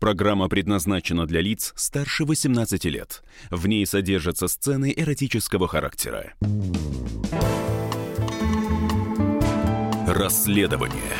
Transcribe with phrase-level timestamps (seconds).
[0.00, 3.22] Программа предназначена для лиц старше 18 лет.
[3.50, 6.34] В ней содержатся сцены эротического характера.
[10.06, 11.16] Расследование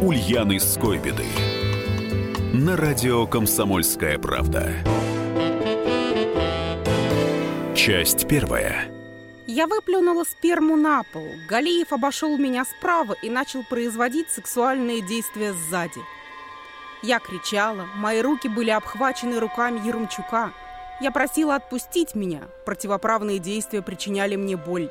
[0.00, 1.26] Ульяны Скойбеды
[2.52, 4.74] на радио «Комсомольская правда».
[7.74, 8.90] Часть первая.
[9.46, 11.26] Я выплюнула сперму на пол.
[11.48, 16.00] Галиев обошел меня справа и начал производить сексуальные действия сзади.
[17.02, 20.52] Я кричала, мои руки были обхвачены руками Ермчука.
[21.00, 24.90] Я просила отпустить меня, противоправные действия причиняли мне боль.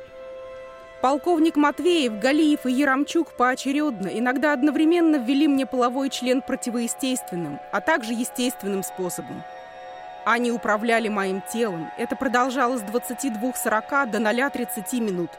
[1.00, 8.12] Полковник Матвеев, Галиев и Яромчук поочередно, иногда одновременно ввели мне половой член противоестественным, а также
[8.12, 9.42] естественным способом.
[10.26, 11.90] Они управляли моим телом.
[11.96, 15.30] Это продолжалось с 22.40 до 0.30 минут.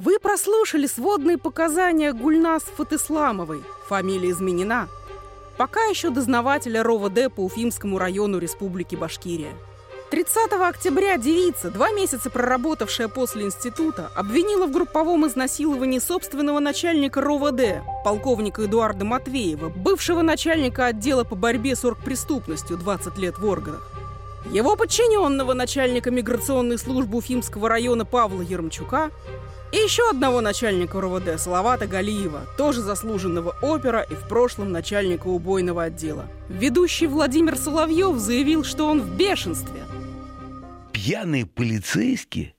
[0.00, 3.64] Вы прослушали сводные показания Гульнас Фатисламовой.
[3.88, 4.86] Фамилия изменена.
[5.56, 9.54] Пока еще дознавателя РОВД по Уфимскому району Республики Башкирия.
[10.12, 17.82] 30 октября девица, два месяца проработавшая после института, обвинила в групповом изнасиловании собственного начальника РОВД,
[18.04, 23.90] полковника Эдуарда Матвеева, бывшего начальника отдела по борьбе с оргпреступностью 20 лет в органах.
[24.52, 29.10] Его подчиненного начальника миграционной службы Уфимского района Павла Ермчука
[29.72, 35.84] и еще одного начальника РОВД Салавата Галиева, тоже заслуженного опера и в прошлом начальника убойного
[35.84, 36.26] отдела.
[36.48, 39.82] Ведущий Владимир Соловьев заявил, что он в бешенстве–
[41.08, 42.54] пьяные полицейские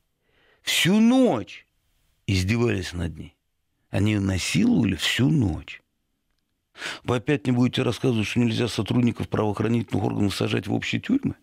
[0.62, 1.68] всю ночь
[2.26, 3.38] издевались над ней.
[3.90, 5.84] Они ее насиловали всю ночь.
[7.04, 11.36] Вы опять не будете рассказывать, что нельзя сотрудников правоохранительных органов сажать в общие тюрьмы?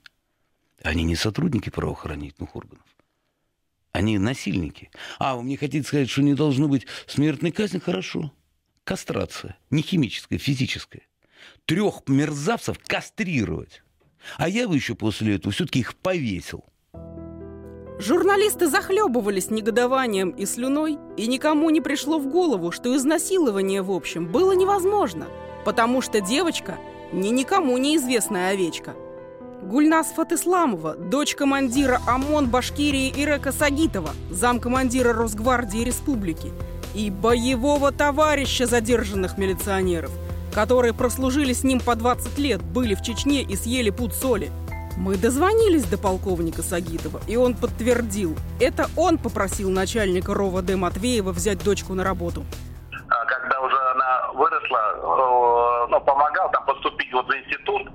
[0.83, 2.87] Они не сотрудники правоохранительных органов.
[3.97, 4.91] Они насильники.
[5.19, 7.79] А, вы мне хотите сказать, что не должно быть смертной казни?
[7.79, 8.31] Хорошо.
[8.85, 9.57] Кастрация.
[9.71, 11.03] Не химическая, физическая.
[11.65, 13.83] Трех мерзавцев кастрировать.
[14.37, 16.65] А я бы еще после этого все-таки их повесил–
[17.99, 24.27] Журналисты захлебывались негодованием и слюной, и никому не пришло в голову, что изнасилование, в общем,
[24.31, 25.29] было невозможно,
[25.65, 26.77] потому что девочка
[27.11, 28.95] не никому неизвестная овечка.
[29.67, 36.53] Гульнас Фатисламова, дочь командира ОМОН Башкирии Ирека Сагитова, замкомандира Росгвардии Республики,
[36.95, 40.13] и боевого товарища задержанных милиционеров,
[40.55, 44.51] которые прослужили с ним по 20 лет, были в Чечне и съели пуд соли–
[44.97, 48.35] мы дозвонились до полковника Сагитова, и он подтвердил.
[48.59, 52.45] Это он попросил начальника РОВД Матвеева взять дочку на работу.
[53.09, 57.89] А когда уже она выросла, ну, помогал там поступить вот в институт,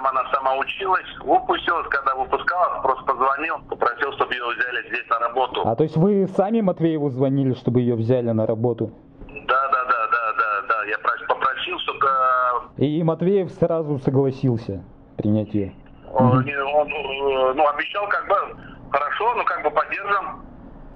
[0.00, 5.18] там она сама училась, выпустилась, когда выпускалась, просто позвонил, попросил, чтобы ее взяли здесь на
[5.18, 5.62] работу.
[5.64, 8.90] А то есть вы сами Матвееву звонили, чтобы ее взяли на работу?
[9.28, 12.06] Да, да, да, да, да, да, я попросил, чтобы...
[12.78, 14.82] И Матвеев сразу согласился
[15.16, 15.74] принять ее?
[16.12, 18.34] Он, он э, ну, обещал как бы
[18.90, 20.42] хорошо, ну как бы поддержим.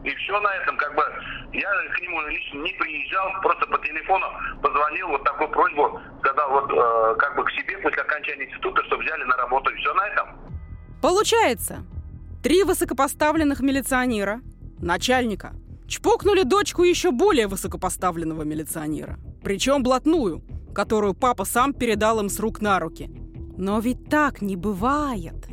[0.03, 1.03] И все на этом, как бы,
[1.55, 4.27] я к нему лично не приезжал, просто по телефону
[4.63, 9.03] позвонил, вот такую просьбу, сказал вот э, как бы к себе после окончания института, чтобы
[9.03, 10.29] взяли на работу, и все на этом.
[11.01, 11.85] Получается,
[12.43, 14.41] три высокопоставленных милиционера,
[14.81, 15.53] начальника,
[15.87, 20.43] чпокнули дочку еще более высокопоставленного милиционера, причем блатную,
[20.75, 23.11] которую папа сам передал им с рук на руки–
[23.57, 25.47] но ведь так не бывает.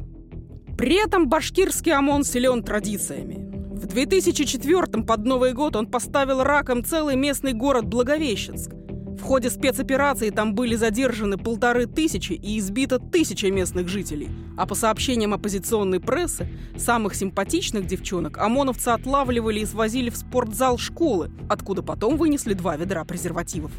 [0.78, 3.61] При этом башкирский ОМОН силен традициями.
[3.82, 8.72] В 2004 под Новый год он поставил раком целый местный город Благовещенск.
[8.72, 14.30] В ходе спецоперации там были задержаны полторы тысячи и избито тысяча местных жителей.
[14.56, 16.48] А по сообщениям оппозиционной прессы,
[16.78, 23.04] самых симпатичных девчонок ОМОНовцы отлавливали и свозили в спортзал школы, откуда потом вынесли два ведра
[23.04, 23.72] презервативов.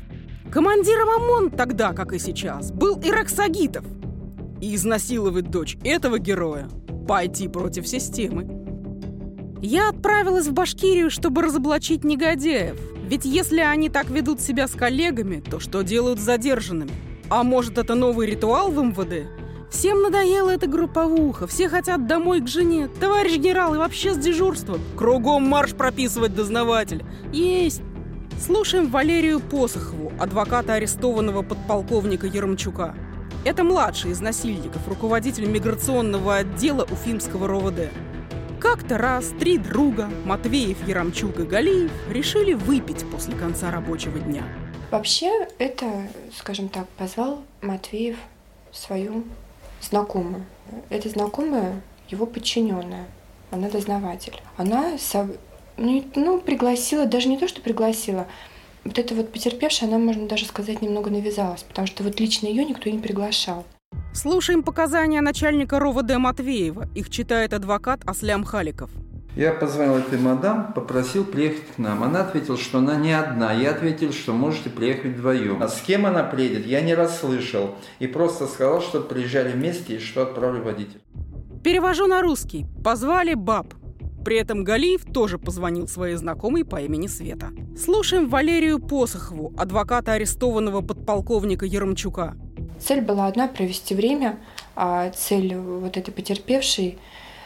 [0.51, 3.85] Командиром ОМОН тогда, как и сейчас, был Ирак Сагитов–
[4.63, 6.69] и изнасиловать дочь этого героя–
[7.09, 8.62] пойти против системы.
[9.63, 12.77] Я отправилась в Башкирию, чтобы разоблачить негодяев.
[13.07, 16.91] Ведь если они так ведут себя с коллегами, то что делают с задержанными?
[17.31, 19.29] А может, это новый ритуал в МВД?
[19.71, 22.89] Всем надоела эта групповуха, все хотят домой к жене.
[22.99, 24.81] Товарищ генерал, и вообще с дежурством.
[24.97, 27.05] Кругом марш прописывать дознаватель.
[27.33, 27.83] Есть.
[28.45, 32.97] Слушаем Валерию Посохову, адвоката арестованного подполковника Ермчука.
[33.45, 37.91] Это младший из насильников, руководитель миграционного отдела Уфимского РОВД.
[38.63, 44.45] Как-то раз три друга, Матвеев, Яромчук и Галиев, решили выпить после конца рабочего дня.
[44.93, 46.07] Вообще, это,
[46.37, 48.17] скажем так, позвал Матвеев
[48.71, 49.25] свою
[49.81, 50.47] знакомую.
[50.91, 53.07] Эта знакомая его подчиненная,
[53.51, 54.41] она дознаватель.
[54.57, 54.97] Она
[55.77, 58.29] ну, пригласила, даже не то, что пригласила,
[58.85, 62.65] вот эта вот потерпевшая, она, можно даже сказать, немного навязалась, потому что вот лично ее
[62.65, 63.65] никто не приглашал.
[64.15, 66.87] Слушаем показания начальника РОВД Матвеева.
[66.95, 68.91] Их читает адвокат Аслям Халиков.
[69.37, 72.05] Я позвонил этой мадам, попросил приехать к нам.
[72.05, 73.55] Она ответила, что она не одна.
[73.55, 75.63] Я ответил, что можете приехать вдвоем.
[75.63, 77.75] А с кем она приедет, я не расслышал.
[78.01, 81.01] И просто сказал, что приезжали вместе и что отправлю водителя.
[81.65, 82.67] Перевожу на русский.
[82.85, 83.73] Позвали баб.
[84.27, 87.49] При этом Галиев тоже позвонил своей знакомой по имени Света.
[87.83, 92.37] Слушаем Валерию Посохову, адвоката арестованного подполковника Еромчука.
[92.83, 94.39] Цель была одна– провести время,
[94.75, 96.99] а цель вот этой потерпевшей,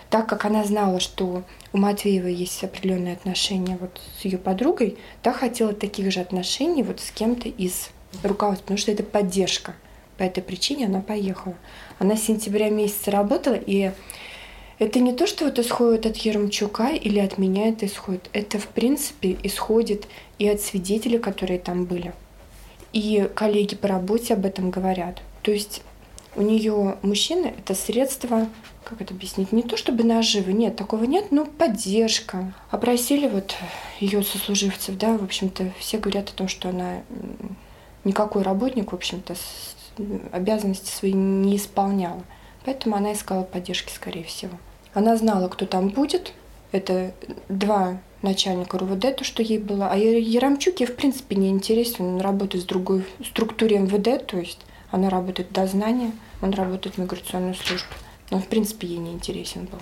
[0.09, 1.43] так как она знала, что
[1.73, 7.01] у Матвеева есть определенные отношения вот с ее подругой, та хотела таких же отношений вот
[7.01, 7.91] с кем-то из
[8.23, 9.75] руководства, потому что это поддержка.
[10.17, 11.55] По этой причине она поехала.
[11.99, 13.93] Она с сентября месяца работала, и
[14.79, 18.31] это не то, что вот исходит от Еремчука или от меня это исходит.
[18.33, 20.07] Это, в принципе, исходит
[20.39, 22.15] и от свидетелей, которые там были.
[22.93, 25.21] И коллеги по работе об этом говорят.
[25.47, 25.83] То есть
[26.35, 28.49] у нее мужчина– это средство,
[28.83, 32.53] как это объяснить, не то чтобы наживы, нет, такого нет, но поддержка.
[32.73, 33.55] Опросили вот
[34.01, 37.03] ее сослуживцев, да, в общем-то, все говорят о том, что она
[38.03, 39.37] никакой работник, в общем-то,
[40.33, 42.25] обязанности свои не исполняла.
[42.65, 44.59] Поэтому она искала поддержки, скорее всего.
[44.95, 46.33] Она знала, кто там будет.
[46.73, 47.15] Это
[47.49, 49.91] два начальника РУВД, то, что ей было.
[49.93, 52.17] А Ярамчук ей, в принципе, не интересен.
[52.17, 56.13] Он работает в другой структуре МВД, то есть она работает до знания,
[56.43, 57.89] он работает в миграционной службе.
[58.31, 59.79] Он, в принципе, ей не интересен был.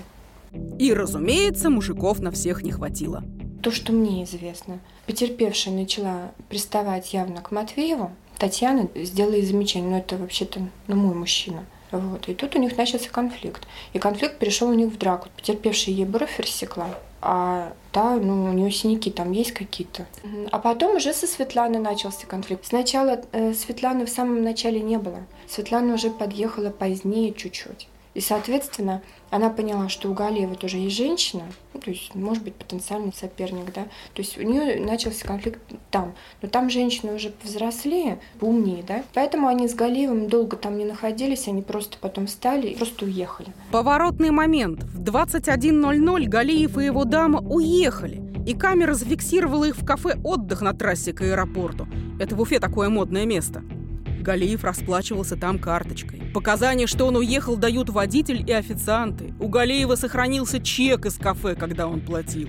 [0.79, 3.25] И, разумеется, мужиков на всех не хватило.
[3.63, 4.79] То, что мне известно.
[5.07, 8.13] Потерпевшая начала приставать явно к Матвееву.
[8.39, 11.65] Татьяна сделала ей замечание, но это вообще-то ну, мой мужчина.
[11.91, 12.29] Вот.
[12.29, 13.67] И тут у них начался конфликт.
[13.93, 15.29] И конфликт перешел у них в драку.
[15.37, 16.89] Потерпевшая ей бровь рассекла,
[17.27, 20.07] а та, ну, у нее синяки там есть какие-то.
[20.51, 22.67] А потом уже со Светланой начался конфликт.
[22.67, 25.21] Сначала э, Светланы в самом начале не было.
[25.49, 27.89] Светлана уже подъехала позднее чуть-чуть.
[28.15, 32.55] И, соответственно, она поняла, что у Галиева тоже есть женщина, ну, то есть, может быть,
[32.55, 33.83] потенциальный соперник, да.
[34.15, 36.15] То есть у нее начался конфликт там.
[36.41, 39.03] Но там женщины уже повзрослее, поумнее, да.
[39.13, 43.49] Поэтому они с Галиевым долго там не находились, они просто потом встали и просто уехали.
[43.73, 44.85] Поворотный момент.
[44.85, 48.23] В 21.00 Галиев и его дама уехали.
[48.47, 51.89] И камера зафиксировала их в кафе «Отдых» на трассе к аэропорту.
[52.21, 53.65] Это в Уфе такое модное место.
[54.25, 56.23] Галиев расплачивался там карточкой.
[56.33, 59.35] Показания, что он уехал, дают водитель и официанты.
[59.39, 62.49] У Галиева сохранился чек из кафе, когда он платил.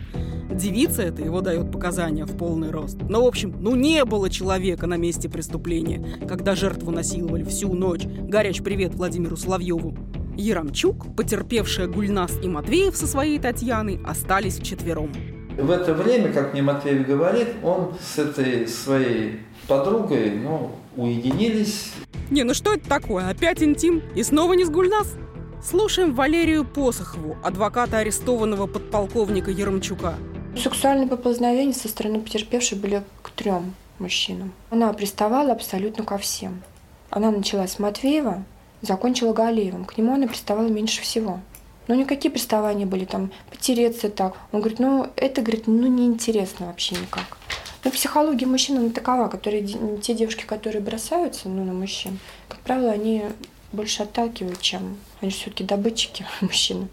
[0.49, 2.97] Девица это его дает показания в полный рост.
[3.09, 8.05] Но, в общем, ну не было человека на месте преступления, когда жертву насиловали всю ночь.
[8.05, 9.97] Горяч привет Владимиру Соловьеву.
[10.37, 15.11] Ярамчук, потерпевшая Гульнас и Матвеев со своей Татьяной остались вчетвером.
[15.57, 21.93] В это время, как мне Матвеев говорит, он с этой своей подругой, ну, уединились.
[22.29, 23.29] Не, ну что это такое?
[23.29, 24.01] Опять интим?
[24.15, 25.15] И снова не с Гульнас?
[25.63, 30.15] Слушаем Валерию Посохову, адвоката арестованного подполковника Еромчука.
[30.61, 34.51] Сексуальные поползновения со стороны потерпевшей были к трем мужчинам.
[34.69, 36.61] Она приставала абсолютно ко всем.
[37.09, 38.43] Она начала с Матвеева,
[38.81, 39.85] закончила Галеевым.
[39.85, 41.39] К нему она приставала меньше всего.
[41.87, 44.35] Но никакие приставания были там, потереться так.
[44.51, 47.37] Он говорит, ну это, говорит, ну неинтересно вообще никак.
[47.83, 49.63] Ну, психология мужчин, она такова, которые,
[50.01, 53.25] те девушки, которые бросаются ну, на мужчин, как правило, они
[53.71, 56.87] больше отталкивают, чем они же все-таки добытчики мужчины.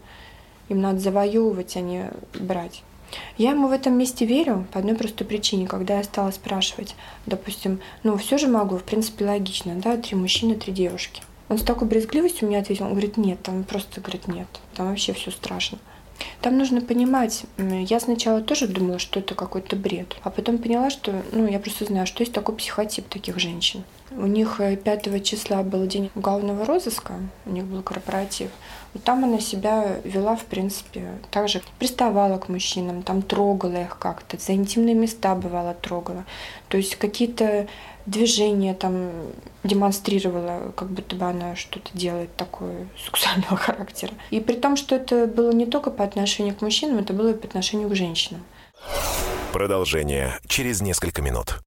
[0.69, 2.83] Им надо завоевывать, а не брать.
[3.37, 5.67] Я ему в этом месте верю по одной простой причине.
[5.67, 6.95] Когда я стала спрашивать,
[7.25, 11.21] допустим, ну все же могу, в принципе, логично, да, три мужчины, три девушки.
[11.49, 15.13] Он с такой брезгливостью мне ответил, он говорит, нет, там просто, говорит, нет, там вообще
[15.13, 15.77] все страшно.
[16.41, 21.23] Там нужно понимать, я сначала тоже думала, что это какой-то бред, а потом поняла, что,
[21.31, 23.83] ну, я просто знаю, что есть такой психотип таких женщин.
[24.11, 28.51] У них 5 э, числа был день уголовного розыска, у них был корпоратив.
[28.93, 34.37] Вот там она себя вела, в принципе, также приставала к мужчинам, там трогала их как-то,
[34.37, 36.25] за интимные места бывало трогала.
[36.67, 37.67] То есть какие-то
[38.05, 39.09] движения там
[39.63, 44.13] демонстрировала, как будто бы она что-то делает такое сексуального характера.
[44.29, 47.33] И при том, что это было не только по отношению к мужчинам, это было и
[47.33, 48.43] по отношению к женщинам.
[49.51, 51.59] Продолжение через несколько минут.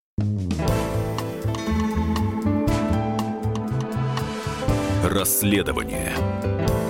[5.04, 6.12] Расследование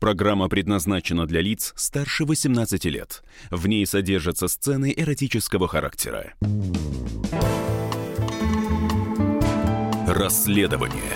[0.00, 3.22] Программа предназначена для лиц старше 18 лет.
[3.50, 6.34] В ней содержатся сцены эротического характера.
[10.06, 11.14] Расследование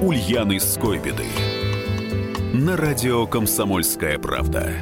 [0.00, 1.26] Ульяны Скойбеды
[2.52, 4.74] на радио «Комсомольская правда».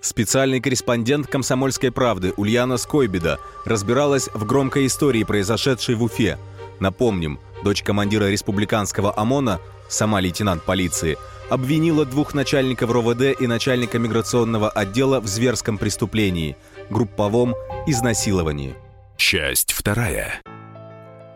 [0.00, 6.38] Специальный корреспондент «Комсомольской правды» Ульяна Скойбеда разбиралась в громкой истории, произошедшей в Уфе.
[6.80, 11.18] Напомним, дочь командира республиканского ОМОНа, сама лейтенант полиции,
[11.50, 16.56] обвинила двух начальников РОВД и начальника миграционного отдела в зверском преступлении–
[16.90, 17.54] групповом
[17.86, 18.76] изнасиловании.
[19.16, 20.40] Часть вторая.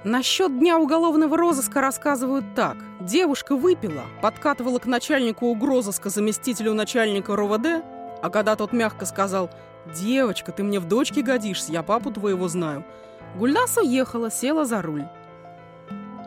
[0.05, 2.77] Насчет дня уголовного розыска рассказывают так.
[3.01, 7.85] Девушка выпила, подкатывала к начальнику угрозыска заместителю начальника РОВД,
[8.23, 9.51] а когда тот мягко сказал
[9.97, 12.85] «Девочка, ты мне в дочке годишься, я папу твоего знаю»,
[13.37, 15.05] Гульнас уехала, села за руль.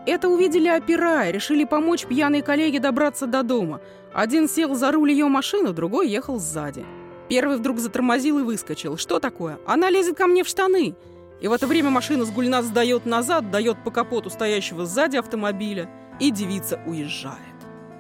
[0.06, 3.82] Это увидели опера и решили помочь пьяной коллеге добраться до дома.
[4.14, 6.86] Один сел за руль ее машины, другой ехал сзади.
[7.28, 8.98] Первый вдруг затормозил и выскочил.
[8.98, 9.58] Что такое?
[9.66, 10.96] Она лезет ко мне в штаны.
[11.42, 15.90] И в это время машина с Гульнас сдает назад, дает по капоту стоящего сзади автомобиля,
[16.20, 17.40] и девица уезжает.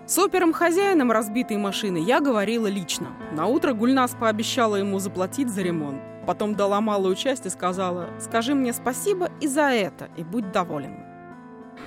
[0.08, 3.08] С опером-хозяином разбитой машины я говорила лично.
[3.34, 6.00] На утро Гульнас пообещала ему заплатить за ремонт.
[6.28, 11.15] Потом дала малую часть и сказала, скажи мне спасибо и за это, и будь доволен.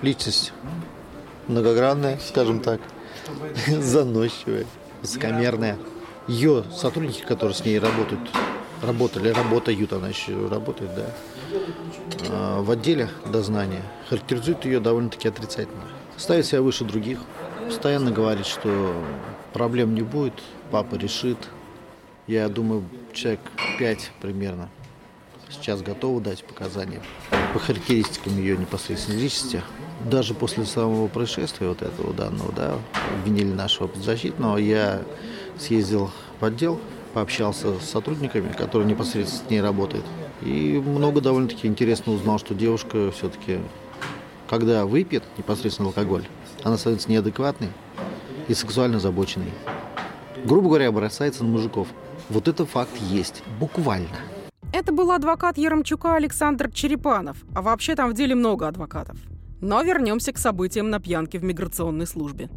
[0.02, 0.52] Личность
[1.48, 2.80] многогранная, скажем так,
[3.66, 4.66] заносчивая,
[5.02, 5.78] высокомерная.
[6.28, 8.20] Ее сотрудники, которые с ней работают,
[8.82, 11.06] работали, работают, она еще работает, да,
[12.30, 15.84] а, в отделе дознания, характеризуют ее довольно-таки отрицательно.
[16.16, 17.18] Ставит себя выше других,
[17.66, 18.94] постоянно говорит, что
[19.52, 20.34] проблем не будет,
[20.70, 21.38] папа решит.
[22.26, 23.40] Я думаю, человек
[23.78, 24.68] пять примерно
[25.50, 27.02] сейчас готовы дать показания
[27.52, 29.62] по характеристикам ее непосредственной личности.
[30.04, 32.74] Даже после самого происшествия вот этого данного, да,
[33.18, 35.02] обвинили нашего подзащитного, я
[35.58, 36.80] съездил в отдел,
[37.14, 40.04] пообщался с сотрудниками, которые непосредственно с ней работают.
[40.42, 43.58] И много довольно-таки интересно узнал, что девушка все-таки,
[44.48, 46.24] когда выпьет непосредственно алкоголь,
[46.62, 47.70] она становится неадекватной
[48.46, 49.50] и сексуально озабоченной.
[50.44, 51.88] Грубо говоря, бросается на мужиков.
[52.28, 54.16] Вот это факт есть, буквально.
[54.72, 59.16] Это был адвокат Яромчука Александр Черепанов, а вообще там в деле много адвокатов.
[59.60, 62.48] Но вернемся к событиям на пьянке в миграционной службе.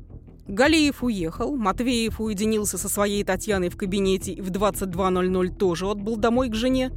[0.48, 6.50] Галиев уехал, Матвеев уединился со своей Татьяной в кабинете и в 22.00 тоже отбыл домой
[6.50, 6.92] к жене.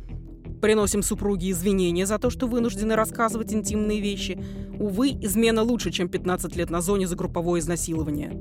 [0.61, 4.42] Приносим супруге извинения за то, что вынуждены рассказывать интимные вещи.
[4.78, 8.32] Увы, измена лучше, чем 15 лет на зоне за групповое изнасилование.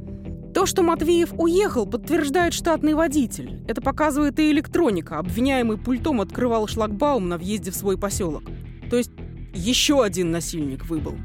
[0.53, 3.63] То, что Матвеев уехал, подтверждает штатный водитель.
[3.67, 5.17] Это показывает и электроника.
[5.17, 8.43] Обвиняемый пультом открывал шлагбаум на въезде в свой поселок.
[8.89, 9.11] То есть
[9.53, 11.17] еще один насильник выбыл.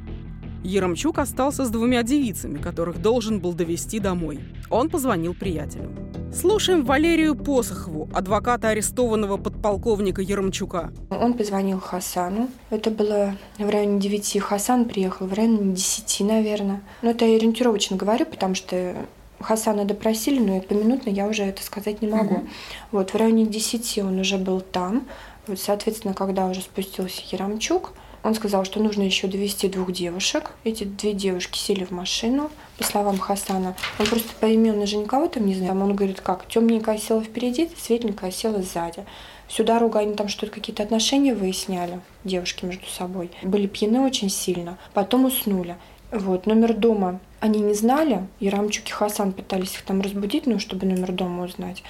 [0.64, 4.40] Яромчук остался с двумя девицами, которых должен был довести домой.
[4.70, 5.90] Он позвонил приятелю.
[6.34, 10.92] Слушаем Валерию Посохову, адвоката арестованного подполковника Яромчука.
[11.10, 12.50] Он позвонил Хасану.
[12.70, 14.40] Это было в районе 9.
[14.40, 16.82] Хасан приехал в районе 10, наверное.
[17.02, 18.94] Но это я ориентировочно говорю, потому что
[19.40, 22.36] Хасана допросили, но и поминутно я уже это сказать не могу.
[22.36, 22.48] Mm-hmm.
[22.92, 25.06] Вот в районе 10 он уже был там.
[25.46, 30.52] Вот, соответственно, когда уже спустился Яромчук, он сказал, что нужно еще довести двух девушек.
[30.64, 33.76] Эти две девушки сели в машину, по словам Хасана.
[33.98, 35.72] Он просто поименно же никого там не знает.
[35.72, 39.04] Он говорит, как, темненькая села впереди, светленькая села сзади.
[39.48, 43.30] Всю дорогу они там что-то какие-то отношения выясняли, девушки между собой.
[43.42, 45.76] Были пьяны очень сильно, потом уснули.
[46.10, 50.58] Вот, номер дома они не знали, и Рамчук и Хасан пытались их там разбудить, ну,
[50.58, 51.82] чтобы номер дома узнать.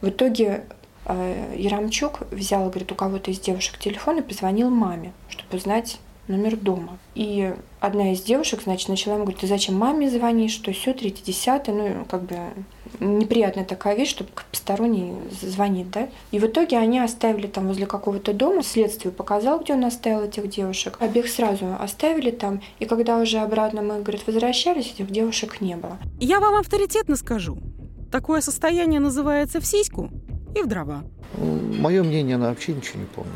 [0.00, 0.64] В итоге
[1.04, 6.56] э, Ярамчук взял, говорит, у кого-то из девушек телефон и позвонил маме, чтобы узнать номер
[6.56, 6.98] дома.
[7.14, 11.24] И одна из девушек, значит, начала ему говорить, ты зачем маме звонишь, что все, третье,
[11.24, 12.36] десятое, ну, как бы
[12.98, 16.08] неприятная такая вещь, чтобы посторонний звонит, да.
[16.30, 20.48] И в итоге они оставили там возле какого-то дома, следствие показал, где он оставил этих
[20.48, 20.96] девушек.
[21.00, 25.98] Обеих сразу оставили там, и когда уже обратно мы, говорит, возвращались, этих девушек не было.
[26.18, 27.58] Я вам авторитетно скажу,
[28.10, 30.10] такое состояние называется в сиську
[30.56, 31.04] и в дрова.
[31.38, 33.32] Мое мнение, она вообще ничего не помнит.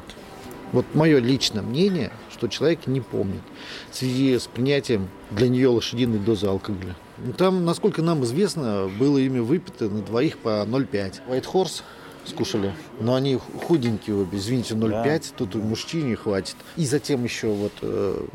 [0.73, 3.43] Вот мое личное мнение, что человек не помнит
[3.91, 6.97] в связи с принятием для нее лошадиной дозы алкоголя.
[7.37, 11.21] Там, насколько нам известно, было ими выпито на двоих по 0,5.
[11.29, 11.83] White Horse
[12.25, 12.73] скушали.
[13.01, 16.57] Но они худенькие обе, извините, 0,5, тут мужчине хватит.
[16.77, 18.27] И затем еще вот э,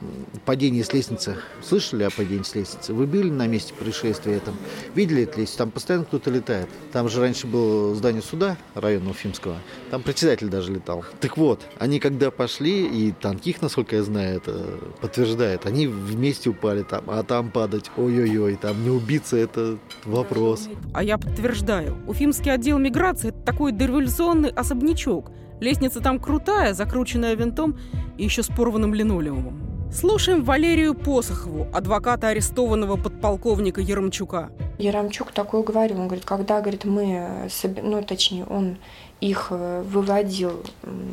[0.45, 1.37] падение с лестницы.
[1.63, 2.93] Слышали о падении с лестницы?
[2.93, 4.55] Вы были на месте происшествия там?
[4.93, 5.57] Видели эту лестницу?
[5.59, 6.67] Там постоянно кто-то летает.
[6.91, 9.57] Там же раньше было здание суда района Уфимского.
[9.95, 11.05] Там председатель даже летал.
[11.21, 16.83] Так вот, они когда пошли, и Танких, насколько я знаю, это подтверждает, они вместе упали
[16.83, 20.67] там, а там падать, ой-ой-ой, там не убиться, это вопрос.
[20.93, 25.31] А я подтверждаю, Уфимский отдел миграции– это такой дореволюционный особнячок.
[25.61, 27.79] Лестница там крутая, закрученная винтом
[28.17, 29.75] и еще с порванным линолеумом.
[29.93, 34.49] Слушаем Валерию Посохову, адвоката арестованного подполковника Яромчука.
[34.77, 37.49] Яромчук такое говорил, он говорит, когда, говорит, мы,
[37.81, 38.77] ну, точнее, он
[39.21, 40.63] их э, выводил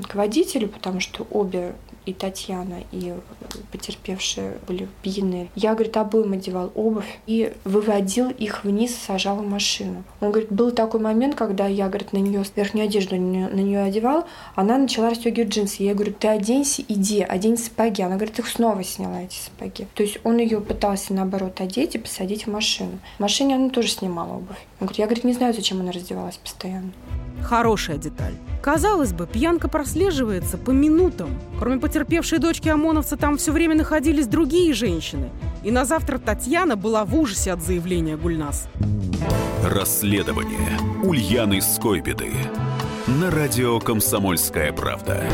[0.09, 3.15] к водителю, потому что обе и Татьяна, и
[3.71, 5.49] потерпевшие были пьяны.
[5.55, 10.03] Я, говорит, обоим одевал обувь и выводил их вниз, сажал в машину.
[10.21, 13.19] Он говорит, был такой момент, когда я, говорит, на нее верхнюю одежду на
[13.55, 15.83] нее одевал, она начала расстегивать джинсы.
[15.83, 18.03] Я говорю, ты оденься, иди, одень сапоги.
[18.03, 19.87] Она говорит, их снова сняла эти сапоги.
[19.95, 22.99] То есть он ее пытался, наоборот, одеть и посадить в машину.
[23.19, 24.67] В машине она тоже снимала обувь.
[24.81, 26.93] Он говорит, я, говорит, не знаю, зачем она раздевалась постоянно.
[27.43, 28.35] Хорошая деталь.
[28.63, 31.31] Казалось бы, пьянка прослеживается по минутам.
[31.59, 35.31] Кроме потерпевшей дочки ОМОНовца, там все время находились другие женщины.
[35.65, 38.69] И на завтра Татьяна была в ужасе от заявления Гульнас.
[39.65, 42.33] Расследование Ульяны Скойбеды.
[43.07, 45.25] На радио «Комсомольская правда».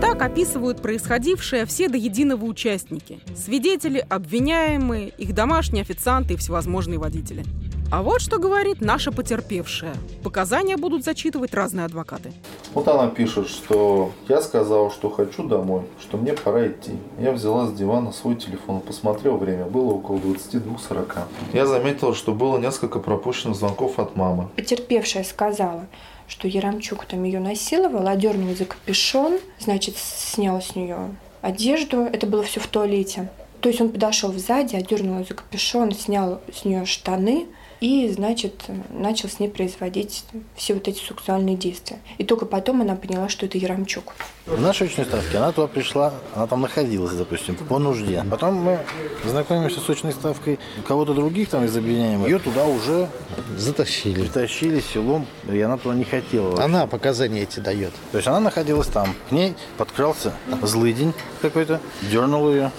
[0.00, 3.18] Так описывают происходившее все до единого участники.
[3.34, 7.44] Свидетели, обвиняемые, их домашние официанты и всевозможные водители.
[7.88, 9.94] А вот что говорит наша потерпевшая.
[10.24, 12.32] Показания будут зачитывать разные адвокаты.
[12.74, 16.92] Вот она пишет, что я сказал, что хочу домой, что мне пора идти.
[17.20, 21.18] Я взяла с дивана свой телефон, посмотрел время, было около 22.40.
[21.52, 24.48] Я заметила, что было несколько пропущенных звонков от мамы.
[24.56, 25.86] Потерпевшая сказала,
[26.26, 32.00] что Ярамчук там ее насиловал, одернул за капюшон, значит, снял с нее одежду.
[32.00, 33.30] Это было все в туалете.
[33.60, 37.46] То есть он подошел сзади, одернул ее за капюшон, снял с нее штаны,
[37.80, 41.98] и, значит, начал с ней производить все вот эти сексуальные действия.
[42.18, 44.14] И только потом она поняла, что это Яромчук.
[44.46, 48.24] В нашей очной ставке она туда пришла, она там находилась, допустим, по нужде.
[48.30, 48.78] Потом мы
[49.24, 52.28] знакомимся с очной ставкой кого-то других там из обвиняемых.
[52.28, 53.08] Ее туда уже
[53.56, 54.20] затащили.
[54.20, 56.50] Притащили селом, и она туда не хотела.
[56.50, 56.64] Вообще.
[56.64, 57.92] Она показания эти дает.
[58.12, 59.14] То есть она находилась там.
[59.28, 62.70] К ней подкрался злый день какой-то, дернул ее.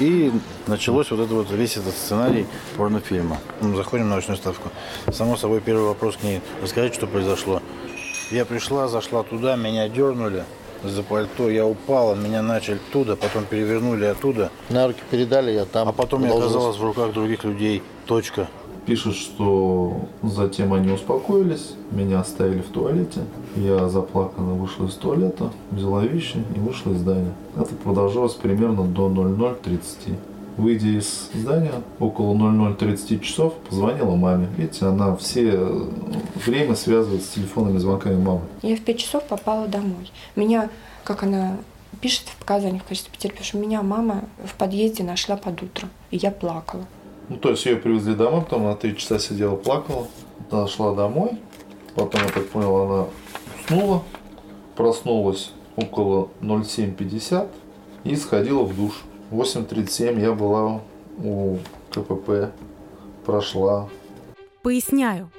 [0.00, 0.32] И
[0.66, 3.38] началось вот это вот весь этот сценарий порнофильма.
[3.60, 4.70] Мы заходим на очную ставку.
[5.12, 6.40] Само собой, первый вопрос к ней.
[6.62, 7.62] Расскажите, что произошло.
[8.30, 10.44] Я пришла, зашла туда, меня дернули
[10.82, 14.50] за пальто, я упала, меня начали оттуда, потом перевернули оттуда.
[14.68, 15.88] На руки передали, я там.
[15.88, 17.82] А потом я оказалась в руках других людей.
[18.06, 18.48] Точка.
[18.86, 23.20] Пишут, что затем они успокоились, меня оставили в туалете.
[23.56, 27.32] Я заплаканно вышла из туалета, взяла вещи и вышла из здания.
[27.56, 30.16] Это продолжалось примерно до 00.30.
[30.58, 34.48] Выйдя из здания, около 00.30 часов, позвонила маме.
[34.56, 35.58] Видите, она все
[36.44, 38.42] время связывает с телефонными звонками мамы.
[38.62, 40.12] Я в 5 часов попала домой.
[40.36, 40.68] Меня,
[41.04, 41.56] как она
[42.00, 46.30] пишет в показаниях в качестве потерпевшего, меня мама в подъезде нашла под утро, и я
[46.30, 46.84] плакала.
[47.28, 50.06] Ну, то есть ее привезли домой, потом она три часа сидела, плакала.
[50.50, 51.40] Она шла домой,
[51.94, 53.06] потом, я так понял, она
[53.58, 54.02] уснула,
[54.76, 57.48] проснулась около 07.50
[58.04, 59.02] и сходила в душ.
[59.30, 60.82] В 8.37 я была
[61.18, 61.58] у
[61.90, 62.52] КПП,
[63.24, 63.88] прошла.
[64.62, 65.30] Поясняю.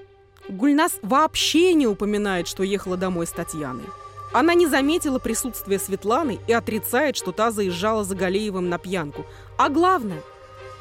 [0.49, 3.85] Гульнас вообще не упоминает, что ехала домой с Татьяной.
[4.33, 9.25] Она не заметила присутствия Светланы и отрицает, что та заезжала за Галеевым на пьянку.
[9.57, 10.21] А главное–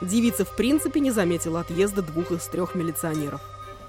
[0.05, 3.41] Девица в принципе не заметила отъезда двух из трех милиционеров.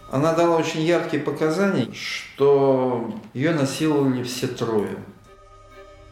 [0.10, 4.96] Она дала очень яркие показания, что ее насиловали все трое.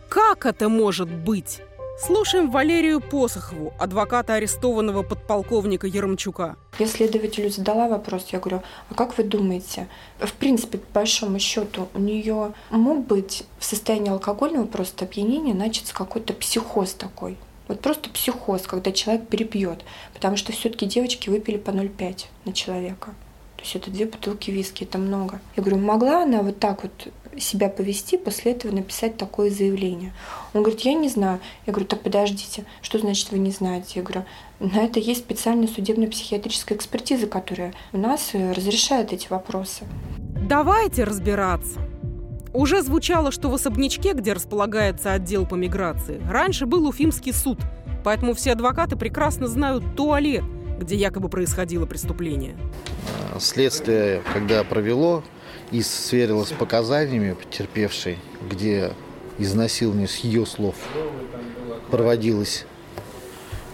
[0.09, 1.61] Как это может быть?
[2.05, 6.57] Слушаем Валерию Посохову, адвоката арестованного подполковника Еромчука.
[6.79, 9.87] Я следователю задала вопрос, я говорю, а как вы думаете,
[10.19, 15.93] в принципе, по большому счету, у нее мог быть в состоянии алкогольного просто опьянения начаться
[15.93, 17.37] какой-то психоз такой?
[17.67, 19.83] Вот просто психоз, когда человек перепьет.
[20.13, 23.13] Потому что все-таки девочки выпили по 0,5 на человека.
[23.57, 25.39] То есть это две бутылки виски, это много.
[25.55, 26.91] Я говорю, могла она вот так вот
[27.39, 30.13] себя повести, после этого написать такое заявление.
[30.53, 31.39] Он говорит, я не знаю.
[31.65, 33.93] Я говорю, так подождите, что значит вы не знаете?
[33.95, 34.25] Я говорю,
[34.59, 39.85] на это есть специальная судебно-психиатрическая экспертиза, которая у нас э, разрешает эти вопросы.
[40.47, 41.79] Давайте разбираться.
[42.53, 47.57] Уже звучало, что в особнячке, где располагается отдел по миграции, раньше был Уфимский суд,
[48.03, 50.43] поэтому все адвокаты прекрасно знают туалет,
[50.79, 52.55] где якобы происходило преступление.
[53.39, 55.23] Следствие, когда провело
[55.71, 58.91] и сверилась с показаниями потерпевшей, где
[59.39, 60.75] изнасилование с ее слов
[61.89, 62.65] проводилось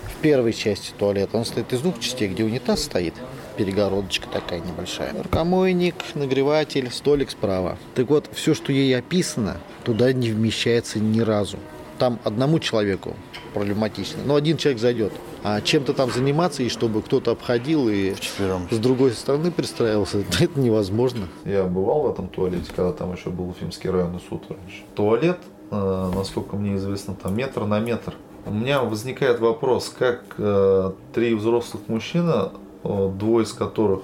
[0.06, 1.38] в первой части туалета.
[1.38, 3.14] Он стоит из двух частей, где унитаз стоит,
[3.60, 5.14] перегородочка такая небольшая.
[5.22, 7.78] Рукомойник, нагреватель, столик справа.
[7.94, 11.58] Так вот, все, что ей описано, туда не вмещается ни разу.
[11.98, 13.18] Там одному человеку
[13.54, 15.12] проблематично, но один человек зайдет.
[15.44, 18.14] А чем-то там заниматься, и чтобы кто-то обходил и
[18.72, 21.28] с другой стороны пристраивался, это невозможно.
[21.44, 24.84] Я бывал в этом туалете, когда там еще был Уфимский районный суд раньше.
[24.96, 25.40] Туалет,
[25.72, 28.14] э, насколько мне известно, там метр на метр.
[28.46, 32.50] У меня возникает вопрос, как э, три взрослых мужчины, э,
[32.84, 34.02] двое из которых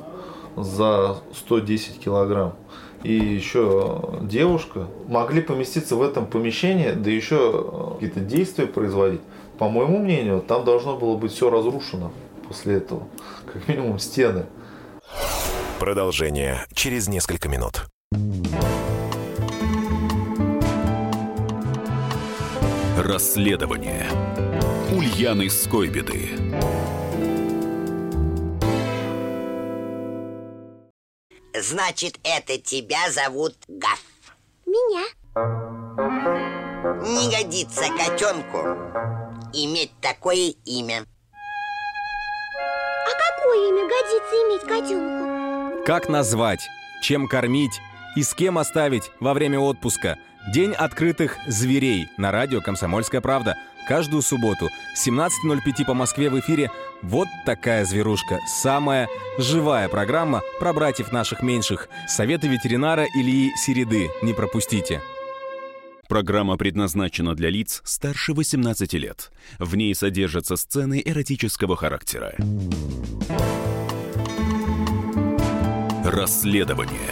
[0.56, 2.56] за 110 килограмм,
[3.04, 9.22] и еще девушка могли поместиться в этом помещении, да еще какие-то действия производить.
[9.58, 12.12] По моему мнению, там должно было быть все разрушено
[12.48, 13.04] после этого.
[13.54, 14.46] Как минимум стены.
[15.80, 17.86] Продолжение через несколько минут.
[22.98, 24.08] Расследование
[24.92, 26.30] Ульяны Скойбеды.
[31.62, 34.02] Значит, это тебя зовут Гаф.
[34.66, 35.06] Меня.
[37.02, 38.58] Не годится котенку
[39.54, 41.06] иметь такое имя.
[43.06, 45.86] А какое имя годится иметь котенку?
[45.86, 46.68] Как назвать,
[47.02, 47.80] чем кормить
[48.16, 50.18] и с кем оставить во время отпуска?
[50.54, 53.58] День открытых зверей на радио «Комсомольская правда».
[53.88, 56.72] Каждую субботу 17.05 по Москве в эфире
[57.04, 58.40] «Вот такая зверушка».
[58.48, 61.88] Самая живая программа про братьев наших меньших.
[62.08, 64.10] Советы ветеринара Ильи Середы.
[64.24, 65.02] Не пропустите.
[66.08, 69.32] Программа предназначена для лиц старше 18 лет.
[69.60, 72.36] В ней содержатся сцены эротического характера.
[76.04, 77.12] Расследование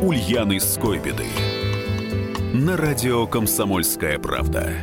[0.00, 1.26] Ульяны Скойбеды
[2.52, 4.74] на радио «Комсомольская правда».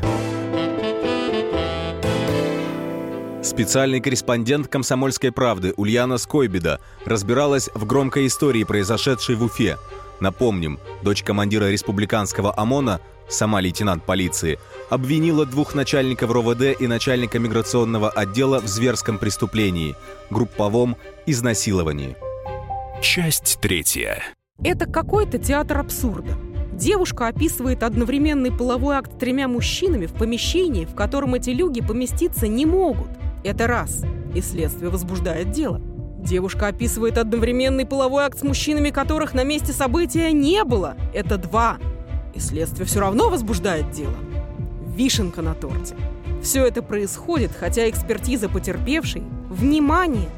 [3.41, 9.77] Специальный корреспондент «Комсомольской правды» Ульяна Скойбеда разбиралась в громкой истории, произошедшей в Уфе.
[10.19, 12.99] Напомним, дочь командира республиканского ОМОНа,
[13.29, 19.95] сама лейтенант полиции, обвинила двух начальников РОВД и начальника миграционного отдела в зверском преступлении–
[20.29, 22.17] групповом изнасиловании.
[23.01, 24.21] Часть третья.
[24.61, 26.37] Это какой-то театр абсурда.
[26.73, 32.65] Девушка описывает одновременный половой акт тремя мужчинами в помещении, в котором эти люди поместиться не
[32.65, 33.09] могут.
[33.43, 34.03] Это раз.
[34.35, 35.81] И следствие возбуждает дело.
[36.19, 40.95] Девушка описывает одновременный половой акт с мужчинами, которых на месте события не было.
[41.13, 41.77] Это два.
[42.33, 44.15] И следствие все равно возбуждает дело.
[44.95, 45.95] Вишенка на торте.
[46.43, 50.29] Все это происходит, хотя экспертиза потерпевшей, внимание,